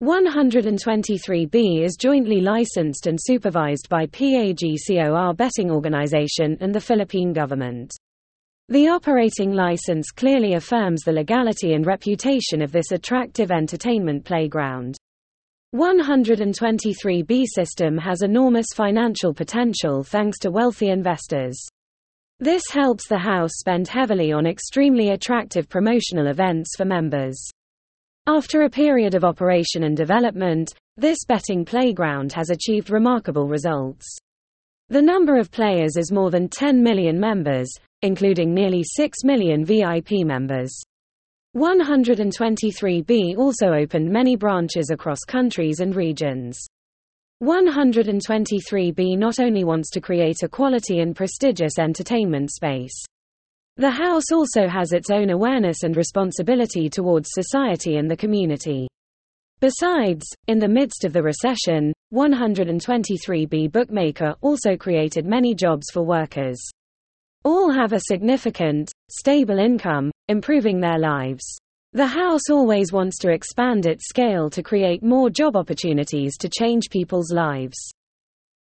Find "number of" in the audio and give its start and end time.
35.00-35.50